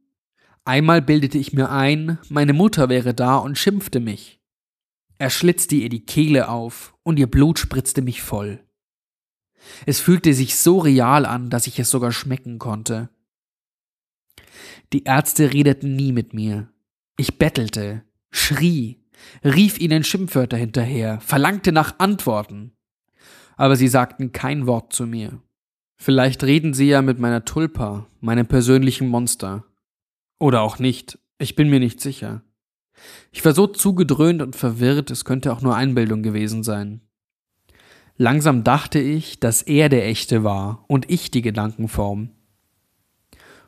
Einmal 0.65 1.03
bildete 1.03 1.37
ich 1.37 1.53
mir 1.53 1.71
ein, 1.71 2.19
meine 2.31 2.55
Mutter 2.55 2.89
wäre 2.89 3.13
da 3.13 3.37
und 3.37 3.59
schimpfte 3.59 4.01
mich. 4.01 4.41
Er 5.19 5.31
schlitzte 5.31 5.77
ihr 5.77 5.91
die 5.91 6.07
Kehle 6.07 6.49
auf 6.49 6.95
und 7.03 7.19
ihr 7.19 7.27
Blut 7.27 7.59
spritzte 7.59 8.01
mich 8.03 8.23
voll. 8.23 8.65
Es 9.87 10.01
fühlte 10.01 10.35
sich 10.35 10.57
so 10.57 10.79
real 10.79 11.27
an, 11.27 11.51
dass 11.51 11.67
ich 11.67 11.79
es 11.79 11.91
sogar 11.91 12.13
schmecken 12.13 12.59
konnte. 12.59 13.11
Die 14.93 15.05
Ärzte 15.05 15.53
redeten 15.53 15.97
nie 15.97 16.13
mit 16.13 16.35
mir. 16.35 16.69
Ich 17.17 17.39
bettelte, 17.39 18.03
schrie, 18.31 19.03
rief 19.45 19.79
ihnen 19.79 20.05
Schimpfwörter 20.05 20.57
hinterher, 20.57 21.21
verlangte 21.21 21.73
nach 21.73 21.99
Antworten. 21.99 22.73
Aber 23.57 23.77
sie 23.77 23.89
sagten 23.89 24.33
kein 24.33 24.67
Wort 24.67 24.93
zu 24.93 25.07
mir. 25.07 25.41
Vielleicht 25.97 26.43
reden 26.43 26.75
sie 26.75 26.89
ja 26.89 27.03
mit 27.03 27.19
meiner 27.19 27.45
Tulpa, 27.45 28.09
meinem 28.21 28.47
persönlichen 28.47 29.09
Monster. 29.09 29.65
Oder 30.45 30.61
auch 30.61 30.79
nicht. 30.79 31.19
Ich 31.39 31.57
bin 31.57 31.71
mir 31.71 31.81
nicht 31.81 32.03
sicher. 32.03 32.43
Ich 33.33 33.43
war 33.47 33.55
so 33.55 33.67
zugedröhnt 33.67 34.43
und 34.43 34.55
verwirrt, 34.55 35.11
es 35.11 35.25
könnte 35.25 35.51
auch 35.51 35.63
nur 35.63 35.75
Einbildung 35.75 36.23
gewesen 36.23 36.63
sein. 36.63 37.01
Langsam 38.19 38.63
dachte 38.63 38.99
ich, 38.99 39.41
dass 39.41 39.63
er 39.63 39.89
der 39.89 40.07
Echte 40.07 40.45
war 40.45 40.85
und 40.87 41.11
ich 41.11 41.31
die 41.31 41.41
Gedankenform. 41.41 42.29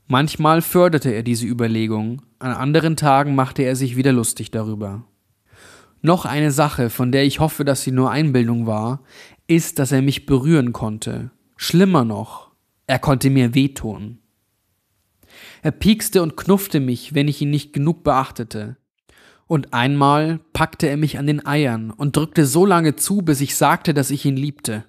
Manchmal 0.06 0.60
förderte 0.60 1.10
er 1.10 1.22
diese 1.22 1.46
Überlegung, 1.46 2.20
an 2.40 2.52
anderen 2.52 2.98
Tagen 2.98 3.34
machte 3.34 3.62
er 3.62 3.74
sich 3.74 3.96
wieder 3.96 4.12
lustig 4.12 4.50
darüber. 4.50 5.02
Noch 6.02 6.26
eine 6.26 6.50
Sache, 6.50 6.90
von 6.90 7.10
der 7.10 7.24
ich 7.24 7.40
hoffe, 7.40 7.64
dass 7.64 7.84
sie 7.84 7.90
nur 7.90 8.10
Einbildung 8.10 8.66
war, 8.66 9.02
ist, 9.46 9.78
dass 9.78 9.92
er 9.92 10.02
mich 10.02 10.26
berühren 10.26 10.74
konnte. 10.74 11.30
Schlimmer 11.56 12.04
noch, 12.04 12.50
er 12.86 12.98
konnte 12.98 13.30
mir 13.30 13.54
wehtun. 13.54 14.18
Er 15.62 15.70
piekste 15.70 16.22
und 16.22 16.36
knuffte 16.36 16.80
mich, 16.80 17.14
wenn 17.14 17.28
ich 17.28 17.40
ihn 17.40 17.50
nicht 17.50 17.72
genug 17.72 18.04
beachtete. 18.04 18.76
Und 19.46 19.72
einmal 19.72 20.40
packte 20.52 20.88
er 20.88 20.96
mich 20.96 21.18
an 21.18 21.26
den 21.26 21.46
Eiern 21.46 21.90
und 21.90 22.16
drückte 22.16 22.46
so 22.46 22.66
lange 22.66 22.96
zu, 22.96 23.18
bis 23.18 23.40
ich 23.40 23.56
sagte, 23.56 23.94
dass 23.94 24.10
ich 24.10 24.24
ihn 24.24 24.36
liebte. 24.36 24.84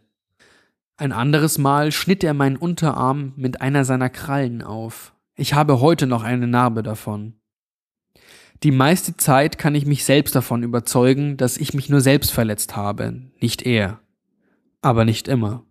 Ein 0.97 1.11
anderes 1.11 1.59
Mal 1.59 1.91
schnitt 1.91 2.23
er 2.23 2.33
meinen 2.33 2.57
Unterarm 2.57 3.33
mit 3.35 3.61
einer 3.61 3.85
seiner 3.85 4.09
Krallen 4.09 4.63
auf. 4.63 5.13
Ich 5.35 5.53
habe 5.53 5.79
heute 5.79 6.07
noch 6.07 6.23
eine 6.23 6.47
Narbe 6.47 6.81
davon. 6.81 7.35
Die 8.63 8.71
meiste 8.71 9.15
Zeit 9.15 9.59
kann 9.59 9.75
ich 9.75 9.85
mich 9.85 10.03
selbst 10.03 10.35
davon 10.35 10.63
überzeugen, 10.63 11.37
dass 11.37 11.57
ich 11.57 11.75
mich 11.75 11.89
nur 11.89 12.01
selbst 12.01 12.31
verletzt 12.31 12.75
habe, 12.75 13.21
nicht 13.39 13.61
er. 13.61 13.99
Aber 14.81 15.05
nicht 15.05 15.27
immer. 15.27 15.66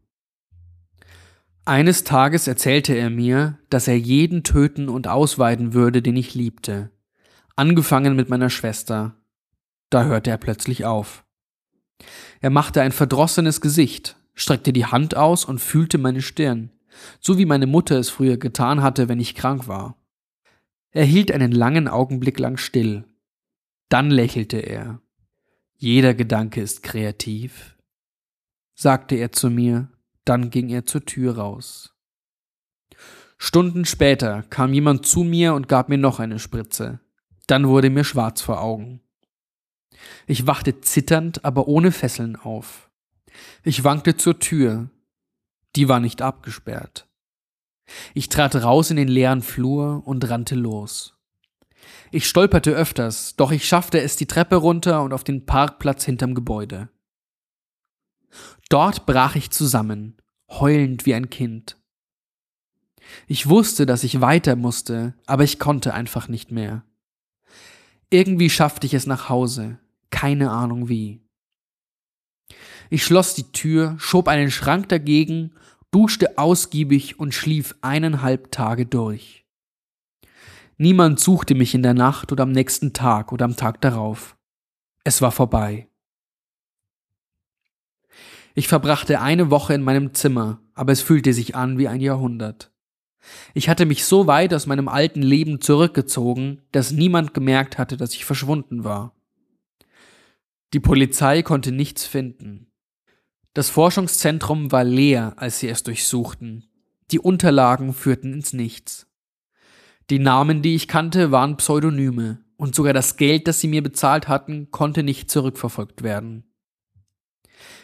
Eines 1.69 2.05
Tages 2.05 2.47
erzählte 2.47 2.95
er 2.95 3.11
mir, 3.11 3.59
dass 3.71 3.89
er 3.89 3.99
jeden 3.99 4.45
töten 4.45 4.89
und 4.89 5.09
ausweiden 5.09 5.75
würde, 5.75 6.01
den 6.01 6.15
ich 6.15 6.33
liebte. 6.33 6.93
Angefangen 7.57 8.15
mit 8.15 8.29
meiner 8.29 8.51
Schwester. 8.51 9.17
Da 9.91 10.05
hörte 10.05 10.31
er 10.31 10.39
plötzlich 10.39 10.85
auf. 10.85 11.25
Er 12.41 12.51
machte 12.51 12.83
ein 12.83 12.93
verdrossenes 12.93 13.61
Gesicht, 13.61 14.17
streckte 14.35 14.73
die 14.73 14.87
Hand 14.87 15.17
aus 15.17 15.45
und 15.45 15.59
fühlte 15.59 15.99
meine 15.99 16.23
Stirn, 16.23 16.71
so 17.19 17.37
wie 17.37 17.47
meine 17.47 17.67
Mutter 17.67 17.99
es 17.99 18.11
früher 18.11 18.37
getan 18.37 18.81
hatte, 18.81 19.09
wenn 19.09 19.19
ich 19.19 19.35
krank 19.35 19.67
war. 19.67 19.97
Er 20.93 21.05
hielt 21.05 21.33
einen 21.33 21.51
langen 21.51 21.89
Augenblick 21.89 22.39
lang 22.39 22.59
still. 22.59 23.07
Dann 23.89 24.13
lächelte 24.13 24.59
er. 24.59 25.01
Jeder 25.75 26.15
Gedanke 26.15 26.61
ist 26.61 26.85
kreativ, 26.85 27.77
sagte 28.77 29.17
er 29.17 29.33
zu 29.33 29.51
mir 29.51 29.91
dann 30.27 30.51
ging 30.51 30.69
er 30.69 30.85
zur 30.85 31.05
Tür 31.05 31.37
raus. 31.39 31.95
Stunden 33.39 33.85
später 33.85 34.43
kam 34.45 34.73
jemand 34.73 35.07
zu 35.07 35.23
mir 35.23 35.55
und 35.55 35.69
gab 35.69 35.89
mir 35.89 35.99
noch 35.99 36.21
eine 36.21 36.39
Spritze. 36.39 37.01
Dann 37.47 37.69
wurde 37.69 37.91
mir 37.91 38.05
schwarz 38.05 38.41
vor 38.41 38.61
Augen. 38.61 39.01
Ich 40.27 40.47
wachte 40.47 40.81
zitternd, 40.81 41.45
aber 41.45 41.69
ohne 41.69 41.93
Fesseln 41.93 42.37
auf. 42.37 42.91
Ich 43.63 43.85
wankte 43.85 44.17
zur 44.17 44.39
Tür. 44.39 44.91
Die 45.77 45.89
war 45.89 46.01
nicht 46.01 46.23
abgesperrt. 46.23 47.07
Ich 48.15 48.29
trat 48.29 48.57
raus 48.57 48.91
in 48.91 48.97
den 48.97 49.09
leeren 49.09 49.43
Flur 49.43 50.03
und 50.07 50.29
rannte 50.29 50.55
los. 50.55 51.15
Ich 52.11 52.27
stolperte 52.27 52.73
öfters, 52.73 53.37
doch 53.37 53.53
ich 53.53 53.69
schaffte 53.69 54.01
es 54.01 54.17
die 54.17 54.27
Treppe 54.27 54.57
runter 54.57 55.03
und 55.03 55.13
auf 55.13 55.23
den 55.23 55.47
Parkplatz 55.47 56.05
hinterm 56.05 56.35
Gebäude. 56.35 56.89
Dort 58.69 59.07
brach 59.07 59.37
ich 59.37 59.51
zusammen, 59.51 60.17
heulend 60.51 61.07
wie 61.07 61.15
ein 61.15 61.31
Kind. 61.31 61.77
Ich 63.27 63.49
wusste, 63.49 63.87
dass 63.87 64.05
ich 64.05 64.21
weiter 64.21 64.57
musste, 64.57 65.15
aber 65.27 65.45
ich 65.45 65.59
konnte 65.59 65.95
einfach 65.95 66.29
nicht 66.29 66.51
mehr. 66.51 66.85
Irgendwie 68.11 68.51
schaffte 68.51 68.87
ich 68.87 68.95
es 68.95 69.07
nach 69.07 69.29
Hause, 69.29 69.79
keine 70.11 70.51
Ahnung 70.51 70.89
wie. 70.89 71.21
Ich 72.91 73.05
schloss 73.05 73.35
die 73.35 73.51
Tür, 73.53 73.97
schob 73.99 74.29
einen 74.29 74.51
Schrank 74.51 74.89
dagegen, 74.89 75.53
duschte 75.91 76.39
ausgiebig 76.39 77.19
und 77.19 77.35
schlief 77.35 77.75
eineinhalb 77.81 78.53
Tage 78.53 78.87
durch. 78.87 79.45
Niemand 80.79 81.19
suchte 81.19 81.55
mich 81.55 81.75
in 81.75 81.83
der 81.83 81.95
Nacht 81.95 82.33
oder 82.33 82.43
am 82.43 82.53
nächsten 82.53 82.93
Tag 82.93 83.33
oder 83.33 83.45
am 83.45 83.57
Tag 83.57 83.81
darauf. 83.81 84.37
Es 85.05 85.23
war 85.23 85.33
vorbei. 85.33 85.89
Ich 88.59 88.69
verbrachte 88.69 89.21
eine 89.21 89.51
Woche 89.51 89.75
in 89.75 89.83
meinem 89.83 90.15
Zimmer, 90.15 90.63
aber 90.73 90.91
es 90.91 91.03
fühlte 91.03 91.35
sich 91.35 91.55
an 91.55 91.77
wie 91.77 91.89
ein 91.89 92.01
Jahrhundert. 92.01 92.73
Ich 93.53 93.69
hatte 93.69 93.85
mich 93.85 94.07
so 94.07 94.27
weit 94.27 94.55
aus 94.55 94.65
meinem 94.65 94.89
alten 94.89 95.21
Leben 95.21 95.61
zurückgezogen, 95.61 96.63
dass 96.73 96.91
niemand 96.91 97.35
gemerkt 97.35 97.77
hatte, 97.77 97.99
dass 97.99 98.15
ich 98.15 98.25
verschwunden 98.25 98.83
war. 98.83 99.15
Die 100.73 100.81
Polizei 100.81 101.43
konnte 101.43 101.71
nichts 101.71 102.07
finden. 102.07 102.73
Das 103.53 103.69
Forschungszentrum 103.69 104.73
war 104.73 104.85
leer, 104.85 105.35
als 105.37 105.59
sie 105.59 105.69
es 105.69 105.83
durchsuchten. 105.83 106.65
Die 107.11 107.19
Unterlagen 107.19 107.93
führten 107.93 108.33
ins 108.33 108.55
Nichts. 108.55 109.07
Die 110.09 110.19
Namen, 110.19 110.63
die 110.63 110.75
ich 110.75 110.89
kannte, 110.89 111.31
waren 111.31 111.59
Pseudonyme, 111.59 112.43
und 112.57 112.75
sogar 112.75 112.95
das 112.95 113.19
Geld, 113.19 113.49
das 113.49 113.61
sie 113.61 113.69
mir 113.69 113.83
bezahlt 113.83 114.29
hatten, 114.29 114.71
konnte 114.71 115.03
nicht 115.03 115.31
zurückverfolgt 115.31 116.03
werden. 116.03 116.45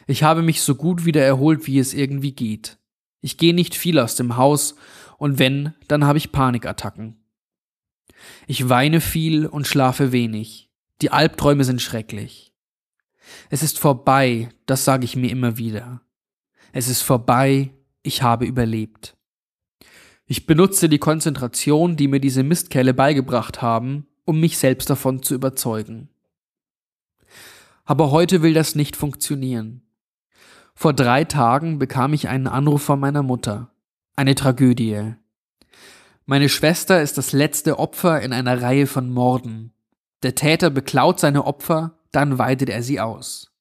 Ich 0.07 0.23
habe 0.23 0.43
mich 0.43 0.63
so 0.63 0.75
gut 0.75 1.05
wieder 1.05 1.23
erholt, 1.23 1.67
wie 1.67 1.79
es 1.79 1.95
irgendwie 1.95 2.33
geht. 2.33 2.79
Ich 3.21 3.37
gehe 3.37 3.55
nicht 3.55 3.75
viel 3.75 3.99
aus 3.99 4.17
dem 4.17 4.37
Haus, 4.37 4.75
und 5.19 5.39
wenn, 5.39 5.75
dann 5.87 6.05
habe 6.05 6.19
ich 6.19 6.33
Panikattacken. 6.33 7.17
Ich 8.49 8.69
weine 8.69 9.01
viel 9.01 9.47
und 9.47 9.69
schlafe 9.69 10.11
wenig. 10.11 10.69
Die 11.01 11.11
Albträume 11.11 11.63
sind 11.63 11.81
schrecklich. 11.81 12.53
Es 13.49 13.63
ist 13.63 13.79
vorbei, 13.79 14.49
das 14.67 14.85
sage 14.85 15.05
ich 15.05 15.15
mir 15.15 15.31
immer 15.31 15.59
wieder. 15.59 16.03
Es 16.73 16.89
ist 16.89 17.03
vorbei, 17.03 17.71
ich 18.03 18.23
habe 18.23 18.47
überlebt. 18.47 19.17
Ich 20.27 20.47
benutze 20.47 20.89
die 20.89 20.99
Konzentration, 20.99 21.97
die 21.97 22.09
mir 22.09 22.19
diese 22.19 22.43
Mistkerle 22.43 22.95
beigebracht 22.95 23.63
haben, 23.63 24.07
um 24.25 24.41
mich 24.41 24.59
selbst 24.59 24.91
davon 24.91 25.23
zu 25.23 25.35
überzeugen. 25.35 26.09
Aber 27.85 28.11
heute 28.11 28.43
will 28.43 28.55
das 28.55 28.75
nicht 28.75 28.97
funktionieren. 28.97 29.83
Vor 30.83 30.95
drei 30.95 31.23
Tagen 31.23 31.79
bekam 31.79 32.13
ich 32.13 32.29
einen 32.29 32.49
Anruf 32.49 32.83
von 32.83 32.99
meiner 32.99 33.23
Mutter. 33.23 33.71
Eine 34.17 34.35
Tragödie. 34.35 35.15
Meine 36.27 36.49
Schwester 36.49 37.01
ist 37.01 37.17
das 37.17 37.31
letzte 37.31 37.79
Opfer 37.79 38.21
in 38.21 38.33
einer 38.33 38.63
Reihe 38.63 38.89
von 38.89 39.09
Morden. 39.09 39.73
Der 40.25 40.35
Täter 40.35 40.71
beklaut 40.71 41.21
seine 41.21 41.47
Opfer, 41.47 42.01
dann 42.11 42.37
weitet 42.37 42.69
er 42.69 42.83
sie 42.83 42.99
aus. 42.99 43.53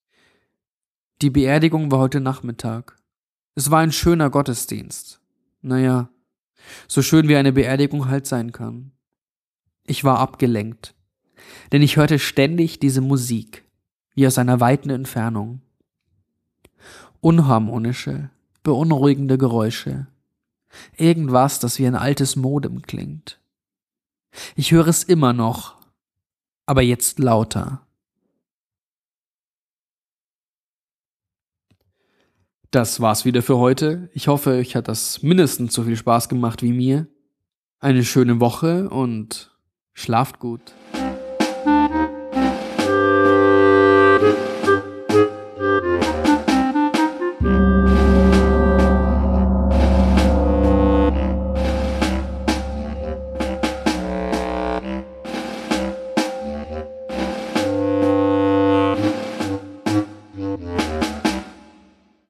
Die 1.22 1.30
Beerdigung 1.30 1.92
war 1.92 2.00
heute 2.00 2.22
Nachmittag. 2.22 2.96
Es 3.54 3.70
war 3.70 3.82
ein 3.82 3.92
schöner 3.92 4.32
Gottesdienst. 4.32 5.22
Naja, 5.62 6.10
so 6.88 7.04
schön 7.04 7.28
wie 7.28 7.36
eine 7.36 7.54
Beerdigung 7.54 8.08
halt 8.08 8.26
sein 8.26 8.52
kann. 8.52 8.94
Ich 9.86 10.04
war 10.04 10.18
abgelenkt, 10.18 10.96
denn 11.72 11.84
ich 11.84 11.98
hörte 11.98 12.18
ständig 12.18 12.80
diese 12.80 13.02
Musik, 13.02 13.64
wie 14.16 14.26
aus 14.26 14.40
einer 14.40 14.60
weiten 14.60 14.90
Entfernung. 14.90 15.62
Unharmonische, 17.22 18.32
beunruhigende 18.64 19.38
Geräusche. 19.38 20.08
Irgendwas, 20.98 21.60
das 21.60 21.78
wie 21.80 21.86
ein 21.86 21.96
altes 21.96 22.36
Modem 22.36 22.82
klingt. 22.82 23.40
Ich 24.56 24.72
höre 24.72 24.88
es 24.88 25.04
immer 25.04 25.34
noch, 25.34 25.76
aber 26.66 26.82
jetzt 26.82 27.20
lauter. 27.20 27.86
Das 32.72 33.02
war's 33.02 33.26
wieder 33.26 33.44
für 33.44 33.58
heute. 33.58 34.10
Ich 34.14 34.30
hoffe, 34.30 34.52
euch 34.52 34.76
hat 34.76 34.88
das 34.88 35.22
mindestens 35.22 35.74
so 35.74 35.84
viel 35.84 35.98
Spaß 35.98 36.30
gemacht 36.30 36.64
wie 36.64 36.72
mir. 36.72 37.08
Eine 37.80 38.06
schöne 38.06 38.40
Woche 38.40 38.90
und 38.90 39.52
schlaft 39.94 40.40
gut. 40.40 40.74